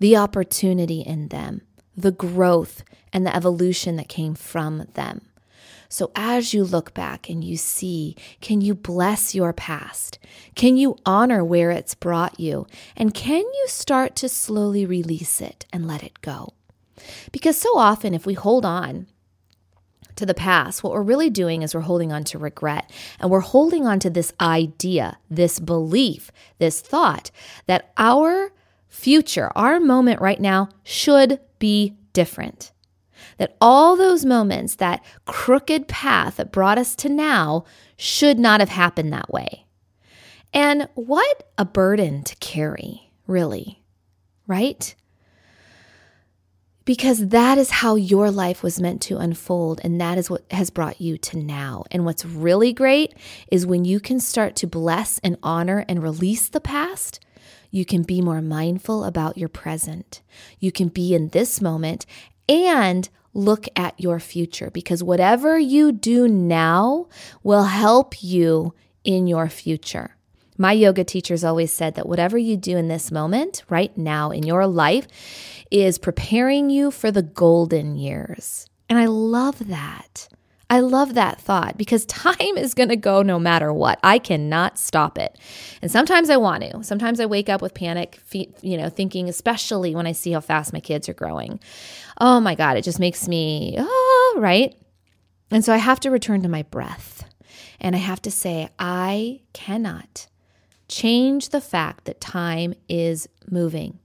the 0.00 0.16
opportunity 0.16 1.00
in 1.00 1.28
them, 1.28 1.62
the 1.96 2.10
growth 2.10 2.82
and 3.12 3.26
the 3.26 3.34
evolution 3.34 3.96
that 3.96 4.08
came 4.08 4.34
from 4.34 4.86
them. 4.94 5.22
So, 5.88 6.10
as 6.14 6.52
you 6.52 6.64
look 6.64 6.92
back 6.92 7.30
and 7.30 7.42
you 7.42 7.56
see, 7.56 8.14
can 8.40 8.60
you 8.60 8.74
bless 8.74 9.34
your 9.34 9.54
past? 9.54 10.18
Can 10.54 10.76
you 10.76 10.96
honor 11.06 11.42
where 11.42 11.70
it's 11.70 11.94
brought 11.94 12.38
you? 12.38 12.66
And 12.96 13.14
can 13.14 13.42
you 13.42 13.64
start 13.68 14.14
to 14.16 14.28
slowly 14.28 14.84
release 14.84 15.40
it 15.40 15.64
and 15.72 15.88
let 15.88 16.02
it 16.02 16.20
go? 16.20 16.52
Because 17.32 17.56
so 17.56 17.78
often, 17.78 18.12
if 18.12 18.26
we 18.26 18.34
hold 18.34 18.66
on 18.66 19.06
to 20.16 20.26
the 20.26 20.34
past, 20.34 20.82
what 20.82 20.92
we're 20.92 21.02
really 21.02 21.30
doing 21.30 21.62
is 21.62 21.74
we're 21.74 21.80
holding 21.80 22.12
on 22.12 22.24
to 22.24 22.38
regret 22.38 22.90
and 23.18 23.30
we're 23.30 23.40
holding 23.40 23.86
on 23.86 23.98
to 24.00 24.10
this 24.10 24.32
idea, 24.40 25.16
this 25.30 25.58
belief, 25.58 26.30
this 26.58 26.80
thought 26.80 27.30
that 27.66 27.92
our 27.96 28.52
future, 28.88 29.50
our 29.54 29.80
moment 29.80 30.20
right 30.20 30.40
now 30.40 30.68
should 30.82 31.40
be 31.58 31.96
different. 32.12 32.72
That 33.38 33.56
all 33.60 33.96
those 33.96 34.24
moments, 34.24 34.76
that 34.76 35.04
crooked 35.24 35.88
path 35.88 36.36
that 36.36 36.52
brought 36.52 36.78
us 36.78 36.94
to 36.96 37.08
now, 37.08 37.64
should 37.96 38.38
not 38.38 38.60
have 38.60 38.68
happened 38.68 39.12
that 39.12 39.32
way. 39.32 39.64
And 40.52 40.88
what 40.94 41.50
a 41.56 41.64
burden 41.64 42.22
to 42.24 42.36
carry, 42.36 43.12
really, 43.26 43.82
right? 44.46 44.94
because 46.88 47.28
that 47.28 47.58
is 47.58 47.68
how 47.68 47.96
your 47.96 48.30
life 48.30 48.62
was 48.62 48.80
meant 48.80 49.02
to 49.02 49.18
unfold. 49.18 49.78
And 49.84 50.00
that 50.00 50.16
is 50.16 50.30
what 50.30 50.50
has 50.50 50.70
brought 50.70 51.02
you 51.02 51.18
to 51.18 51.36
now. 51.36 51.84
And 51.90 52.06
what's 52.06 52.24
really 52.24 52.72
great 52.72 53.12
is 53.52 53.66
when 53.66 53.84
you 53.84 54.00
can 54.00 54.18
start 54.18 54.56
to 54.56 54.66
bless 54.66 55.18
and 55.18 55.36
honor 55.42 55.84
and 55.86 56.02
release 56.02 56.48
the 56.48 56.62
past, 56.62 57.20
you 57.70 57.84
can 57.84 58.04
be 58.04 58.22
more 58.22 58.40
mindful 58.40 59.04
about 59.04 59.36
your 59.36 59.50
present. 59.50 60.22
You 60.60 60.72
can 60.72 60.88
be 60.88 61.14
in 61.14 61.28
this 61.28 61.60
moment 61.60 62.06
and 62.48 63.06
look 63.38 63.66
at 63.76 63.98
your 63.98 64.18
future 64.20 64.70
because 64.70 65.02
whatever 65.02 65.58
you 65.58 65.92
do 65.92 66.28
now 66.28 67.06
will 67.42 67.64
help 67.64 68.22
you 68.22 68.74
in 69.04 69.26
your 69.26 69.48
future. 69.48 70.16
My 70.58 70.72
yoga 70.72 71.04
teachers 71.04 71.44
always 71.44 71.72
said 71.72 71.94
that 71.94 72.08
whatever 72.08 72.36
you 72.36 72.56
do 72.56 72.76
in 72.76 72.88
this 72.88 73.12
moment, 73.12 73.62
right 73.68 73.96
now 73.96 74.32
in 74.32 74.42
your 74.42 74.66
life, 74.66 75.06
is 75.70 75.98
preparing 75.98 76.68
you 76.68 76.90
for 76.90 77.12
the 77.12 77.22
golden 77.22 77.94
years. 77.94 78.66
And 78.88 78.98
I 78.98 79.06
love 79.06 79.68
that. 79.68 80.28
I 80.70 80.80
love 80.80 81.14
that 81.14 81.40
thought 81.40 81.78
because 81.78 82.04
time 82.06 82.56
is 82.56 82.74
going 82.74 82.90
to 82.90 82.96
go 82.96 83.22
no 83.22 83.38
matter 83.38 83.72
what. 83.72 83.98
I 84.02 84.18
cannot 84.18 84.78
stop 84.78 85.18
it. 85.18 85.38
And 85.80 85.90
sometimes 85.90 86.30
I 86.30 86.36
want 86.36 86.62
to. 86.64 86.84
Sometimes 86.84 87.20
I 87.20 87.26
wake 87.26 87.48
up 87.48 87.62
with 87.62 87.74
panic, 87.74 88.20
you 88.32 88.76
know, 88.76 88.88
thinking, 88.88 89.28
especially 89.28 89.94
when 89.94 90.06
I 90.06 90.12
see 90.12 90.32
how 90.32 90.40
fast 90.40 90.72
my 90.72 90.80
kids 90.80 91.08
are 91.08 91.14
growing. 91.14 91.60
Oh 92.20 92.40
my 92.40 92.54
God, 92.54 92.76
it 92.76 92.82
just 92.82 93.00
makes 93.00 93.28
me, 93.28 93.76
oh, 93.78 94.34
right? 94.38 94.74
And 95.50 95.64
so 95.64 95.72
I 95.72 95.78
have 95.78 96.00
to 96.00 96.10
return 96.10 96.42
to 96.42 96.48
my 96.48 96.62
breath. 96.64 97.24
And 97.80 97.94
I 97.94 98.00
have 98.00 98.20
to 98.22 98.30
say, 98.30 98.68
I 98.78 99.40
cannot 99.52 100.26
change 100.88 101.50
the 101.50 101.60
fact 101.60 102.04
that 102.04 102.20
time 102.20 102.74
is 102.88 103.28
moving. 103.50 103.98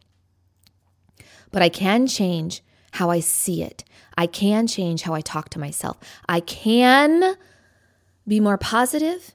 But 1.51 1.61
I 1.61 1.69
can 1.69 2.07
change 2.07 2.61
how 2.93 3.09
I 3.09 3.19
see 3.19 3.63
it. 3.63 3.83
I 4.17 4.27
can 4.27 4.67
change 4.67 5.01
how 5.01 5.13
I 5.13 5.21
talk 5.21 5.49
to 5.49 5.59
myself. 5.59 5.97
I 6.29 6.39
can 6.41 7.35
be 8.27 8.39
more 8.39 8.57
positive 8.57 9.33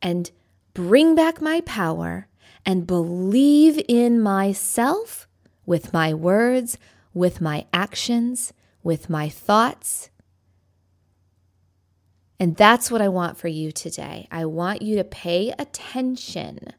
and 0.00 0.30
bring 0.74 1.16
back 1.16 1.40
my 1.40 1.60
power 1.62 2.28
and 2.64 2.86
believe 2.86 3.82
in 3.88 4.20
myself 4.20 5.26
with 5.66 5.92
my 5.92 6.14
words, 6.14 6.78
with 7.12 7.40
my 7.40 7.66
actions, 7.72 8.52
with 8.82 9.10
my 9.10 9.28
thoughts. 9.28 10.10
And 12.38 12.56
that's 12.56 12.90
what 12.90 13.02
I 13.02 13.08
want 13.08 13.36
for 13.36 13.48
you 13.48 13.72
today. 13.72 14.28
I 14.30 14.44
want 14.44 14.82
you 14.82 14.96
to 14.96 15.04
pay 15.04 15.52
attention 15.58 16.72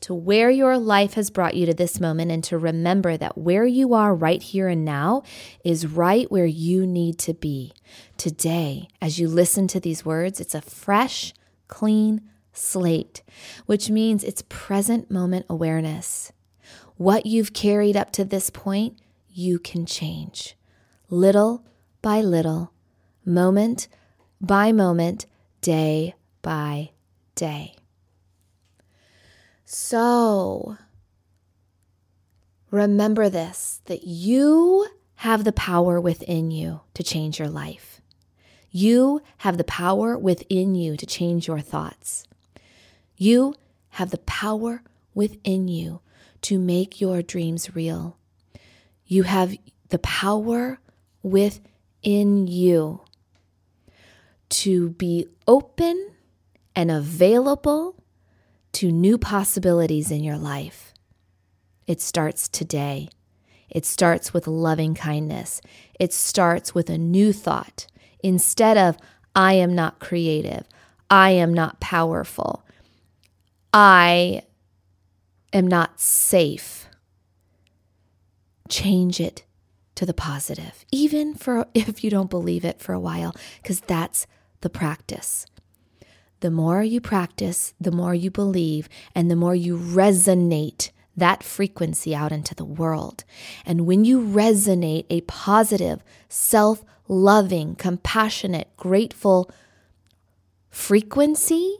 to 0.00 0.14
where 0.14 0.50
your 0.50 0.78
life 0.78 1.14
has 1.14 1.30
brought 1.30 1.54
you 1.54 1.66
to 1.66 1.74
this 1.74 2.00
moment 2.00 2.30
and 2.30 2.42
to 2.44 2.58
remember 2.58 3.16
that 3.16 3.38
where 3.38 3.66
you 3.66 3.94
are 3.94 4.14
right 4.14 4.42
here 4.42 4.68
and 4.68 4.84
now 4.84 5.22
is 5.64 5.86
right 5.86 6.30
where 6.30 6.46
you 6.46 6.86
need 6.86 7.18
to 7.20 7.34
be. 7.34 7.72
Today, 8.16 8.88
as 9.00 9.18
you 9.18 9.28
listen 9.28 9.68
to 9.68 9.80
these 9.80 10.04
words, 10.04 10.40
it's 10.40 10.54
a 10.54 10.60
fresh, 10.60 11.34
clean 11.66 12.22
slate, 12.52 13.22
which 13.66 13.90
means 13.90 14.24
it's 14.24 14.42
present 14.48 15.10
moment 15.10 15.46
awareness. 15.48 16.32
What 16.96 17.26
you've 17.26 17.52
carried 17.52 17.96
up 17.96 18.10
to 18.12 18.24
this 18.24 18.50
point, 18.50 18.98
you 19.28 19.58
can 19.58 19.86
change 19.86 20.56
little 21.10 21.64
by 22.02 22.20
little, 22.20 22.72
moment 23.24 23.88
by 24.40 24.72
moment, 24.72 25.26
day 25.60 26.14
by 26.42 26.90
day. 27.34 27.77
So 29.70 30.78
remember 32.70 33.28
this 33.28 33.82
that 33.84 34.04
you 34.04 34.88
have 35.16 35.44
the 35.44 35.52
power 35.52 36.00
within 36.00 36.50
you 36.50 36.80
to 36.94 37.02
change 37.02 37.38
your 37.38 37.50
life. 37.50 38.00
You 38.70 39.20
have 39.36 39.58
the 39.58 39.64
power 39.64 40.16
within 40.16 40.74
you 40.74 40.96
to 40.96 41.04
change 41.04 41.46
your 41.46 41.60
thoughts. 41.60 42.26
You 43.18 43.56
have 43.90 44.10
the 44.10 44.24
power 44.24 44.82
within 45.12 45.68
you 45.68 46.00
to 46.42 46.58
make 46.58 46.98
your 46.98 47.20
dreams 47.20 47.76
real. 47.76 48.16
You 49.04 49.24
have 49.24 49.54
the 49.90 49.98
power 49.98 50.80
within 51.22 52.46
you 52.46 53.02
to 54.48 54.88
be 54.88 55.26
open 55.46 56.12
and 56.74 56.90
available 56.90 57.97
to 58.72 58.92
new 58.92 59.18
possibilities 59.18 60.10
in 60.10 60.22
your 60.22 60.38
life. 60.38 60.92
It 61.86 62.00
starts 62.00 62.48
today. 62.48 63.08
It 63.70 63.84
starts 63.84 64.32
with 64.32 64.46
loving 64.46 64.94
kindness. 64.94 65.60
It 65.98 66.12
starts 66.12 66.74
with 66.74 66.90
a 66.90 66.98
new 66.98 67.32
thought. 67.32 67.86
Instead 68.22 68.76
of, 68.76 68.96
I 69.34 69.54
am 69.54 69.74
not 69.74 70.00
creative, 70.00 70.66
I 71.10 71.30
am 71.30 71.54
not 71.54 71.80
powerful, 71.80 72.64
I 73.72 74.42
am 75.52 75.66
not 75.66 76.00
safe. 76.00 76.88
Change 78.68 79.20
it 79.20 79.44
to 79.94 80.04
the 80.04 80.14
positive, 80.14 80.84
even 80.90 81.34
for 81.34 81.66
if 81.74 82.02
you 82.02 82.10
don't 82.10 82.30
believe 82.30 82.64
it 82.64 82.80
for 82.80 82.92
a 82.92 83.00
while, 83.00 83.34
because 83.62 83.80
that's 83.80 84.26
the 84.60 84.70
practice. 84.70 85.46
The 86.40 86.50
more 86.50 86.82
you 86.82 87.00
practice, 87.00 87.74
the 87.80 87.90
more 87.90 88.14
you 88.14 88.30
believe, 88.30 88.88
and 89.14 89.30
the 89.30 89.36
more 89.36 89.54
you 89.54 89.76
resonate 89.76 90.90
that 91.16 91.42
frequency 91.42 92.14
out 92.14 92.30
into 92.30 92.54
the 92.54 92.64
world. 92.64 93.24
And 93.66 93.86
when 93.86 94.04
you 94.04 94.20
resonate 94.20 95.06
a 95.10 95.22
positive, 95.22 96.02
self 96.28 96.84
loving, 97.08 97.74
compassionate, 97.74 98.68
grateful 98.76 99.50
frequency, 100.70 101.78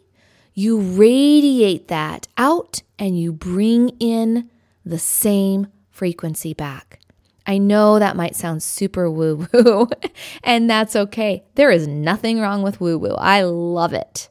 you 0.55 0.81
radiate 0.81 1.89
that 1.89 2.27
out 2.37 2.83
and 2.99 3.19
you 3.19 3.33
bring 3.33 3.91
in 4.01 4.51
the 4.85 4.99
same 4.99 5.69
frequency 5.91 6.53
back. 6.53 6.99
I 7.47 7.59
know 7.59 7.99
that 7.99 8.17
might 8.17 8.37
sound 8.37 8.63
super 8.63 9.11
woo 9.11 9.49
woo, 9.53 9.89
and 10.45 10.69
that's 10.69 10.95
okay. 10.95 11.45
There 11.55 11.71
is 11.71 11.87
nothing 11.87 12.41
wrong 12.41 12.63
with 12.63 12.81
woo 12.81 12.99
woo. 12.99 13.15
I 13.15 13.43
love 13.43 13.95
it, 13.95 14.29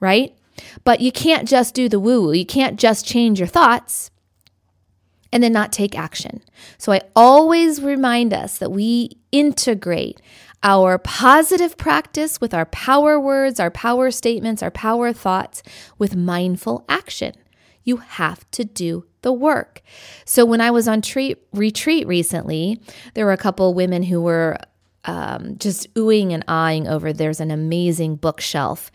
right? 0.00 0.34
But 0.84 1.00
you 1.00 1.12
can't 1.12 1.48
just 1.48 1.74
do 1.74 1.88
the 1.88 2.00
woo 2.00 2.22
woo. 2.22 2.32
You 2.32 2.46
can't 2.46 2.78
just 2.78 3.06
change 3.06 3.38
your 3.38 3.48
thoughts 3.48 4.10
and 5.32 5.42
then 5.42 5.52
not 5.52 5.72
take 5.72 5.96
action. 5.96 6.42
So 6.76 6.92
I 6.92 7.02
always 7.14 7.80
remind 7.80 8.34
us 8.34 8.58
that 8.58 8.72
we 8.72 9.18
integrate 9.30 10.20
our 10.62 10.98
positive 10.98 11.76
practice 11.76 12.40
with 12.40 12.52
our 12.52 12.66
power 12.66 13.18
words, 13.18 13.60
our 13.60 13.70
power 13.70 14.10
statements, 14.10 14.62
our 14.62 14.70
power 14.70 15.12
thoughts 15.12 15.62
with 15.98 16.16
mindful 16.16 16.84
action. 16.88 17.32
You 17.82 17.98
have 17.98 18.50
to 18.52 18.64
do 18.64 19.06
the 19.22 19.32
work. 19.32 19.82
So 20.24 20.44
when 20.44 20.60
I 20.60 20.70
was 20.70 20.86
on 20.86 21.00
treat, 21.00 21.38
retreat 21.52 22.06
recently, 22.06 22.80
there 23.14 23.24
were 23.24 23.32
a 23.32 23.38
couple 23.38 23.72
women 23.72 24.02
who 24.02 24.20
were 24.20 24.58
um, 25.04 25.56
just 25.56 25.92
oohing 25.94 26.32
and 26.32 26.44
eyeing 26.46 26.86
over 26.86 27.10
there's 27.12 27.40
an 27.40 27.50
amazing 27.50 28.16
bookshelf 28.16 28.90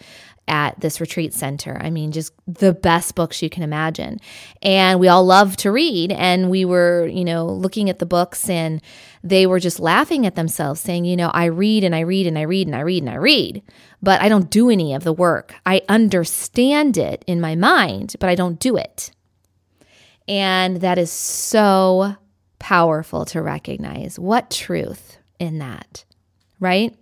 at 0.47 0.79
this 0.79 1.01
retreat 1.01 1.33
center. 1.33 1.77
I 1.81 1.89
mean, 1.89 2.11
just 2.11 2.33
the 2.47 2.73
best 2.73 3.15
books 3.15 3.41
you 3.41 3.49
can 3.49 3.63
imagine. 3.63 4.19
And 4.61 4.99
we 4.99 5.07
all 5.07 5.25
love 5.25 5.57
to 5.57 5.71
read. 5.71 6.11
And 6.11 6.49
we 6.49 6.65
were, 6.65 7.07
you 7.07 7.25
know, 7.25 7.45
looking 7.47 7.89
at 7.89 7.99
the 7.99 8.05
books 8.05 8.49
and 8.49 8.81
they 9.23 9.47
were 9.47 9.59
just 9.59 9.79
laughing 9.79 10.25
at 10.25 10.35
themselves, 10.35 10.81
saying, 10.81 11.05
you 11.05 11.15
know, 11.15 11.29
I 11.33 11.45
read 11.45 11.83
and 11.83 11.95
I 11.95 12.01
read 12.01 12.27
and 12.27 12.37
I 12.37 12.43
read 12.43 12.67
and 12.67 12.75
I 12.75 12.81
read 12.81 13.01
and 13.03 13.09
I 13.09 13.15
read, 13.15 13.63
but 14.03 14.21
I 14.21 14.29
don't 14.29 14.51
do 14.51 14.69
any 14.69 14.93
of 14.93 15.03
the 15.03 15.13
work. 15.13 15.55
I 15.65 15.81
understand 15.89 16.97
it 16.97 17.23
in 17.25 17.41
my 17.41 17.55
mind, 17.55 18.15
but 18.19 18.29
I 18.29 18.35
don't 18.35 18.59
do 18.59 18.77
it. 18.77 19.11
And 20.27 20.81
that 20.81 20.97
is 20.97 21.11
so 21.11 22.15
powerful 22.59 23.25
to 23.25 23.41
recognize. 23.41 24.19
What 24.19 24.51
truth 24.51 25.17
in 25.39 25.59
that, 25.59 26.05
right? 26.59 26.95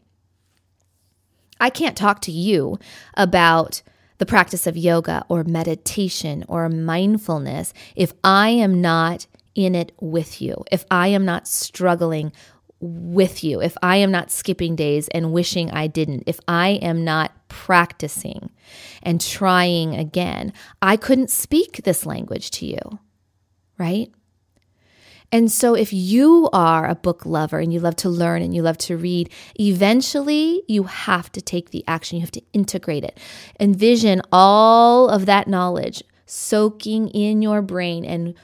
I 1.64 1.70
can't 1.70 1.96
talk 1.96 2.20
to 2.24 2.32
you 2.32 2.78
about 3.14 3.82
the 4.18 4.26
practice 4.26 4.68
of 4.68 4.76
yoga 4.76 5.24
or 5.30 5.46
meditation 5.46 6.44
or 6.50 6.68
mindfulness 6.68 7.74
if 7.96 8.12
I 8.22 8.50
am 8.50 8.82
not 8.82 9.28
in 9.56 9.74
it 9.74 9.94
with 10.02 10.42
you, 10.42 10.66
if 10.74 10.84
I 10.92 11.08
am 11.08 11.24
not 11.24 11.48
struggling 11.48 12.34
with 12.82 13.46
you, 13.46 13.62
if 13.62 13.78
I 13.82 13.96
am 13.96 14.12
not 14.12 14.30
skipping 14.30 14.76
days 14.76 15.08
and 15.08 15.32
wishing 15.32 15.72
I 15.72 15.88
didn't, 15.88 16.24
if 16.28 16.38
I 16.50 16.72
am 16.82 17.06
not 17.06 17.32
practicing 17.48 18.50
and 19.02 19.22
trying 19.22 19.96
again, 19.96 20.52
I 20.82 20.98
couldn't 20.98 21.30
speak 21.30 21.84
this 21.86 22.06
language 22.06 22.52
to 22.52 22.66
you, 22.66 23.00
right? 23.78 24.12
And 25.34 25.52
so, 25.52 25.74
if 25.74 25.92
you 25.92 26.48
are 26.54 26.88
a 26.88 26.94
book 26.94 27.26
lover 27.26 27.58
and 27.58 27.74
you 27.74 27.80
love 27.80 27.96
to 27.98 28.10
learn 28.10 28.44
and 28.44 28.54
you 28.54 28.62
love 28.62 28.78
to 28.78 28.96
read, 28.96 29.32
eventually 29.60 30.62
you 30.68 30.84
have 30.84 31.32
to 31.32 31.42
take 31.42 31.72
the 31.72 31.84
action. 31.88 32.18
You 32.18 32.22
have 32.22 32.32
to 32.32 32.44
integrate 32.54 33.04
it. 33.04 33.20
Envision 33.60 34.22
all 34.32 35.10
of 35.10 35.26
that 35.26 35.48
knowledge 35.48 36.04
soaking 36.28 37.08
in 37.10 37.42
your 37.42 37.64
brain 37.64 38.06
and 38.06 38.36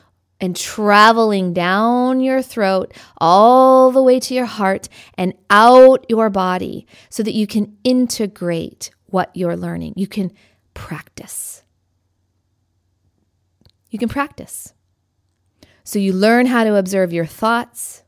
and 0.42 0.56
traveling 0.56 1.54
down 1.54 2.22
your 2.22 2.42
throat 2.42 2.92
all 3.18 3.92
the 3.92 4.02
way 4.02 4.20
to 4.22 4.34
your 4.34 4.46
heart 4.48 4.90
and 5.14 5.36
out 5.52 6.06
your 6.10 6.32
body 6.32 6.88
so 7.10 7.22
that 7.22 7.36
you 7.36 7.46
can 7.46 7.78
integrate 7.84 8.90
what 9.06 9.30
you're 9.36 9.58
learning. 9.58 9.94
You 9.96 10.08
can 10.08 10.32
practice. 10.74 11.62
You 13.92 14.00
can 14.00 14.10
practice. 14.10 14.74
So 15.90 15.98
you 15.98 16.14
learn 16.14 16.46
how 16.46 16.66
to 16.66 16.76
observe 16.76 17.12
your 17.12 17.26
thoughts. 17.26 18.04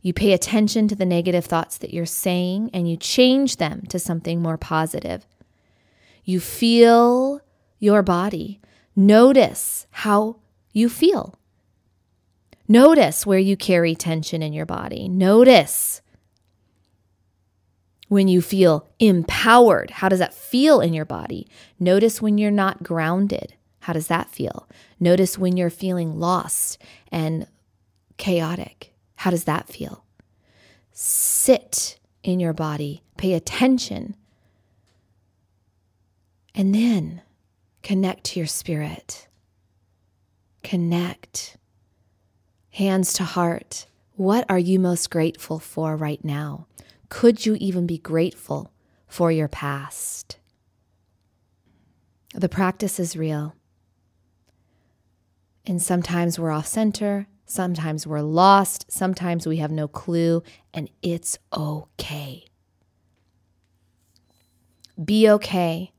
You 0.00 0.12
pay 0.12 0.32
attention 0.32 0.88
to 0.88 0.96
the 0.96 1.06
negative 1.06 1.44
thoughts 1.44 1.78
that 1.78 1.94
you're 1.94 2.06
saying 2.06 2.70
and 2.74 2.90
you 2.90 2.96
change 2.96 3.58
them 3.58 3.82
to 3.86 4.00
something 4.00 4.42
more 4.42 4.58
positive. 4.58 5.24
You 6.24 6.40
feel 6.40 7.40
your 7.78 8.02
body. 8.02 8.60
Notice 8.96 9.86
how 9.92 10.40
you 10.72 10.88
feel. 10.88 11.38
Notice 12.66 13.24
where 13.24 13.38
you 13.38 13.56
carry 13.56 13.94
tension 13.94 14.42
in 14.42 14.52
your 14.52 14.66
body. 14.66 15.08
Notice 15.08 16.02
when 18.08 18.26
you 18.26 18.42
feel 18.42 18.88
empowered. 18.98 19.92
How 19.92 20.08
does 20.08 20.18
that 20.18 20.34
feel 20.34 20.80
in 20.80 20.94
your 20.94 21.04
body? 21.04 21.46
Notice 21.78 22.20
when 22.20 22.38
you're 22.38 22.50
not 22.50 22.82
grounded. 22.82 23.54
How 23.82 23.92
does 23.92 24.06
that 24.06 24.30
feel? 24.30 24.68
Notice 25.00 25.36
when 25.36 25.56
you're 25.56 25.68
feeling 25.68 26.20
lost 26.20 26.78
and 27.10 27.48
chaotic. 28.16 28.94
How 29.16 29.32
does 29.32 29.42
that 29.44 29.68
feel? 29.68 30.04
Sit 30.92 31.98
in 32.22 32.38
your 32.38 32.52
body, 32.52 33.02
pay 33.16 33.32
attention, 33.32 34.14
and 36.54 36.72
then 36.72 37.22
connect 37.82 38.22
to 38.24 38.38
your 38.38 38.46
spirit. 38.46 39.26
Connect. 40.62 41.56
Hands 42.70 43.12
to 43.14 43.24
heart. 43.24 43.86
What 44.14 44.46
are 44.48 44.60
you 44.60 44.78
most 44.78 45.10
grateful 45.10 45.58
for 45.58 45.96
right 45.96 46.24
now? 46.24 46.68
Could 47.08 47.44
you 47.44 47.56
even 47.56 47.88
be 47.88 47.98
grateful 47.98 48.70
for 49.08 49.32
your 49.32 49.48
past? 49.48 50.36
The 52.32 52.48
practice 52.48 53.00
is 53.00 53.16
real. 53.16 53.56
And 55.64 55.80
sometimes 55.80 56.38
we're 56.38 56.50
off 56.50 56.66
center, 56.66 57.28
sometimes 57.46 58.06
we're 58.06 58.20
lost, 58.20 58.90
sometimes 58.90 59.46
we 59.46 59.58
have 59.58 59.70
no 59.70 59.86
clue, 59.86 60.42
and 60.74 60.90
it's 61.02 61.38
okay. 61.56 62.46
Be 65.02 65.28
okay 65.30 65.92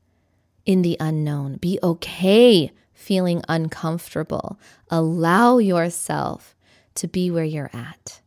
in 0.66 0.82
the 0.82 0.98
unknown. 1.00 1.58
Be 1.58 1.80
okay 1.82 2.72
feeling 2.94 3.42
uncomfortable. 3.48 4.60
Allow 4.90 5.58
yourself 5.58 6.56
to 6.96 7.08
be 7.08 7.32
where 7.32 7.44
you're 7.44 7.72
at. 7.74 8.22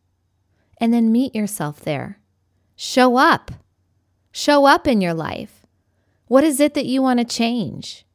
And 0.78 0.92
then 0.92 1.12
meet 1.12 1.34
yourself 1.34 1.80
there. 1.80 2.18
Show 2.74 3.16
up. 3.16 3.50
Show 4.32 4.66
up 4.66 4.86
in 4.86 5.00
your 5.00 5.14
life. 5.14 5.66
What 6.26 6.44
is 6.44 6.60
it 6.60 6.74
that 6.74 6.86
you 6.86 7.00
want 7.00 7.20
to 7.20 7.24
change? 7.24 8.05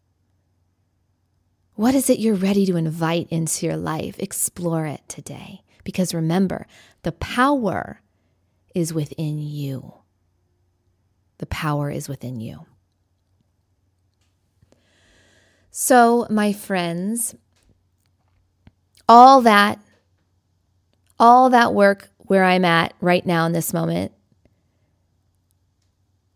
What 1.81 1.95
is 1.95 2.11
it 2.11 2.19
you're 2.19 2.35
ready 2.35 2.67
to 2.67 2.75
invite 2.75 3.27
into 3.31 3.65
your 3.65 3.75
life? 3.75 4.19
Explore 4.19 4.85
it 4.85 5.01
today. 5.07 5.63
Because 5.83 6.13
remember, 6.13 6.67
the 7.01 7.11
power 7.11 8.01
is 8.75 8.93
within 8.93 9.39
you. 9.39 9.95
The 11.39 11.47
power 11.47 11.89
is 11.89 12.07
within 12.07 12.39
you. 12.39 12.67
So, 15.71 16.27
my 16.29 16.53
friends, 16.53 17.33
all 19.09 19.41
that, 19.41 19.79
all 21.19 21.49
that 21.49 21.73
work 21.73 22.11
where 22.19 22.43
I'm 22.43 22.63
at 22.63 22.93
right 23.01 23.25
now 23.25 23.47
in 23.47 23.53
this 23.53 23.73
moment 23.73 24.11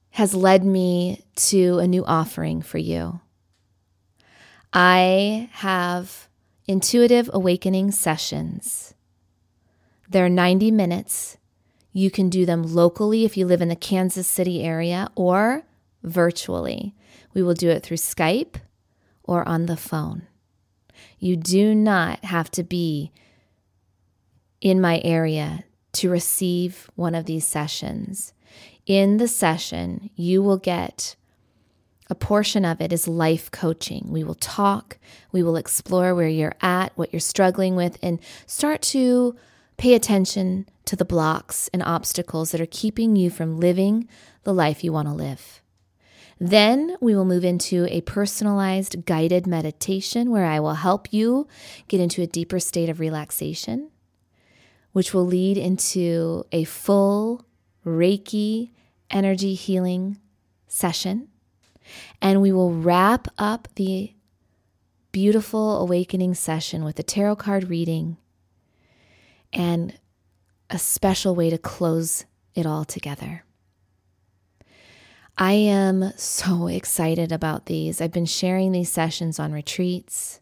has 0.10 0.34
led 0.34 0.66
me 0.66 1.24
to 1.36 1.78
a 1.78 1.88
new 1.88 2.04
offering 2.04 2.64
for 2.64 2.80
you. 2.80 3.22
I 4.78 5.48
have 5.54 6.28
intuitive 6.68 7.30
awakening 7.32 7.92
sessions. 7.92 8.94
They're 10.10 10.28
90 10.28 10.70
minutes. 10.70 11.38
You 11.94 12.12
can 12.12 12.30
do 12.30 12.46
them 12.46 12.62
locally 12.62 13.24
if 13.24 13.38
you 13.38 13.46
live 13.46 13.62
in 13.62 13.70
the 13.70 13.78
Kansas 13.78 14.28
City 14.28 14.64
area 14.64 15.10
or 15.16 15.64
virtually. 16.04 16.94
We 17.34 17.42
will 17.42 17.54
do 17.54 17.70
it 17.70 17.84
through 17.84 17.98
Skype 17.98 18.56
or 19.24 19.48
on 19.48 19.68
the 19.68 19.78
phone. 19.78 20.24
You 21.20 21.38
do 21.38 21.74
not 21.74 22.26
have 22.26 22.52
to 22.52 22.64
be 22.64 23.14
in 24.60 24.82
my 24.82 25.00
area 25.06 25.64
to 25.94 26.10
receive 26.10 26.90
one 26.96 27.16
of 27.16 27.26
these 27.26 27.48
sessions. 27.48 28.34
In 28.86 29.18
the 29.18 29.30
session, 29.30 30.10
you 30.18 30.44
will 30.44 30.58
get 30.58 31.16
a 32.10 32.16
portion 32.16 32.66
of 32.66 32.82
it 32.82 32.94
is 32.94 33.08
life 33.08 33.50
coaching. 33.52 34.06
We 34.10 34.24
will 34.24 34.36
talk, 34.36 34.98
we 35.32 35.42
will 35.42 35.58
explore 35.58 36.14
where 36.14 36.28
you're 36.28 36.56
at, 36.62 36.92
what 36.96 37.12
you're 37.12 37.20
struggling 37.20 37.76
with, 37.76 37.98
and 38.02 38.20
start 38.46 38.82
to 38.84 39.36
pay 39.78 39.94
attention 39.96 40.68
to 40.86 40.96
the 40.96 41.06
blocks 41.06 41.70
and 41.74 41.82
obstacles 41.84 42.52
that 42.52 42.62
are 42.62 42.68
keeping 42.68 43.16
you 43.16 43.30
from 43.30 43.60
living 43.60 44.08
the 44.44 44.54
life 44.54 44.84
you 44.84 44.94
want 44.94 45.08
to 45.08 45.14
live. 45.14 45.62
Then 46.40 46.98
we 47.00 47.16
will 47.16 47.26
move 47.26 47.46
into 47.46 47.88
a 47.90 48.02
personalized 48.02 49.06
guided 49.06 49.48
meditation 49.48 50.32
where 50.32 50.46
I 50.46 50.60
will 50.60 50.76
help 50.76 51.12
you 51.14 51.48
get 51.88 52.02
into 52.02 52.22
a 52.22 52.28
deeper 52.28 52.60
state 52.60 52.90
of 52.90 53.00
relaxation, 53.00 53.90
which 54.92 55.14
will 55.14 55.26
lead 55.26 55.58
into 55.58 56.44
a 56.52 56.66
full 56.66 57.46
Reiki 57.86 58.72
energy 59.10 59.54
healing 59.54 60.20
session. 60.68 61.30
And 62.22 62.42
we 62.42 62.52
will 62.52 62.74
wrap 62.74 63.28
up 63.38 63.68
the 63.76 64.14
beautiful 65.12 65.78
awakening 65.80 66.34
session 66.34 66.84
with 66.84 67.00
a 67.00 67.04
tarot 67.04 67.38
card 67.38 67.70
reading 67.70 68.18
and 69.54 69.98
a 70.70 70.78
special 70.78 71.36
way 71.36 71.50
to 71.50 71.58
close 71.58 72.26
it 72.54 72.66
all 72.66 72.84
together. 72.86 73.46
I 75.38 75.54
am 75.54 76.12
so 76.18 76.68
excited 76.68 77.32
about 77.32 77.66
these. 77.66 78.02
I've 78.02 78.12
been 78.12 78.26
sharing 78.26 78.72
these 78.72 78.92
sessions 78.92 79.40
on 79.40 79.52
retreats. 79.52 80.42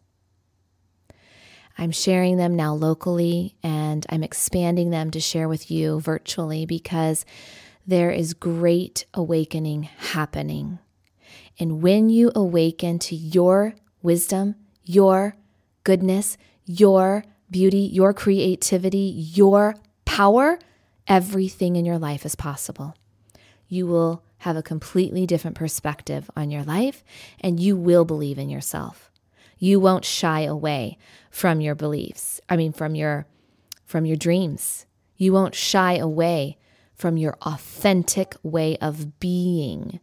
I'm 1.76 1.90
sharing 1.90 2.36
them 2.36 2.54
now 2.54 2.74
locally 2.74 3.56
and 3.62 4.06
I'm 4.08 4.22
expanding 4.22 4.90
them 4.90 5.10
to 5.10 5.20
share 5.20 5.48
with 5.48 5.70
you 5.70 6.00
virtually 6.00 6.66
because 6.66 7.24
there 7.86 8.10
is 8.10 8.32
great 8.32 9.06
awakening 9.12 9.84
happening. 9.84 10.78
And 11.58 11.82
when 11.82 12.08
you 12.08 12.32
awaken 12.34 12.98
to 13.00 13.16
your 13.16 13.74
wisdom, 14.02 14.56
your 14.84 15.36
goodness, 15.82 16.36
your 16.64 17.24
beauty, 17.50 17.78
your 17.92 18.12
creativity, 18.12 19.12
your 19.34 19.74
power, 20.04 20.58
everything 21.06 21.76
in 21.76 21.84
your 21.84 21.98
life 21.98 22.24
is 22.24 22.34
possible. 22.34 22.96
You 23.68 23.86
will 23.86 24.22
have 24.38 24.56
a 24.56 24.62
completely 24.62 25.26
different 25.26 25.56
perspective 25.56 26.30
on 26.36 26.50
your 26.50 26.64
life 26.64 27.02
and 27.40 27.58
you 27.58 27.76
will 27.76 28.04
believe 28.04 28.38
in 28.38 28.50
yourself. 28.50 29.10
You 29.58 29.80
won't 29.80 30.04
shy 30.04 30.42
away 30.42 30.98
from 31.30 31.60
your 31.60 31.74
beliefs. 31.74 32.40
I 32.48 32.56
mean 32.56 32.72
from 32.72 32.94
your 32.94 33.26
from 33.86 34.04
your 34.06 34.16
dreams. 34.16 34.86
You 35.16 35.32
won't 35.32 35.54
shy 35.54 35.96
away 35.96 36.58
from 36.94 37.16
your 37.16 37.36
authentic 37.42 38.34
way 38.42 38.76
of 38.78 39.18
being. 39.20 40.00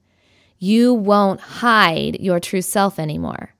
You 0.63 0.93
won't 0.93 1.41
hide 1.41 2.19
your 2.19 2.39
true 2.39 2.61
self 2.61 2.99
anymore. 2.99 3.55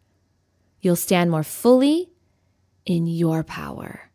You'll 0.82 0.96
stand 0.96 1.32
more 1.32 1.44
fully 1.44 2.12
in 2.86 3.08
your 3.08 3.44
power. 3.44 4.12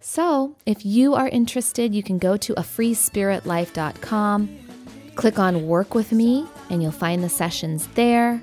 So, 0.00 0.56
if 0.66 0.84
you 0.84 1.14
are 1.14 1.28
interested, 1.28 1.94
you 1.94 2.02
can 2.02 2.18
go 2.18 2.36
to 2.36 2.52
afreespiritlife.com 2.54 4.64
Click 5.14 5.38
on 5.38 5.66
Work 5.66 5.94
with 5.94 6.12
Me, 6.12 6.46
and 6.70 6.82
you'll 6.82 6.92
find 6.92 7.22
the 7.22 7.28
sessions 7.28 7.86
there. 7.94 8.42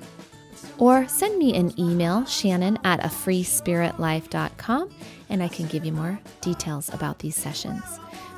Or 0.78 1.06
send 1.06 1.38
me 1.38 1.54
an 1.54 1.78
email, 1.78 2.24
shannon 2.24 2.78
at 2.82 3.04
a 3.04 3.08
freespiritlife.com, 3.08 4.90
and 5.28 5.42
I 5.42 5.48
can 5.48 5.66
give 5.66 5.84
you 5.84 5.92
more 5.92 6.18
details 6.40 6.92
about 6.92 7.18
these 7.18 7.36
sessions. 7.36 7.82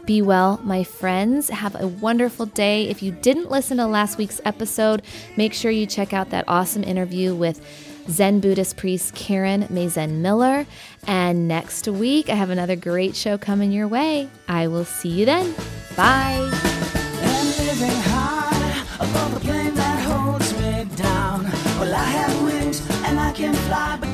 Be 0.06 0.20
well, 0.20 0.60
my 0.62 0.84
friends. 0.84 1.48
Have 1.48 1.80
a 1.80 1.88
wonderful 1.88 2.46
day. 2.46 2.88
If 2.88 3.02
you 3.02 3.10
didn't 3.10 3.50
listen 3.50 3.78
to 3.78 3.86
last 3.86 4.18
week's 4.18 4.40
episode, 4.44 5.02
make 5.36 5.54
sure 5.54 5.70
you 5.70 5.86
check 5.86 6.12
out 6.12 6.30
that 6.30 6.44
awesome 6.46 6.84
interview 6.84 7.34
with 7.34 7.64
Zen 8.10 8.40
Buddhist 8.40 8.76
priest 8.76 9.14
Karen 9.14 9.62
Maezen 9.68 10.20
Miller. 10.20 10.66
And 11.06 11.48
next 11.48 11.88
week, 11.88 12.28
I 12.28 12.34
have 12.34 12.50
another 12.50 12.76
great 12.76 13.16
show 13.16 13.38
coming 13.38 13.72
your 13.72 13.88
way. 13.88 14.28
I 14.46 14.68
will 14.68 14.84
see 14.84 15.08
you 15.08 15.24
then. 15.24 15.54
Bye. 15.96 16.50
can 23.34 23.52
fly, 23.52 23.96
but 24.00 24.06
this 24.06 24.13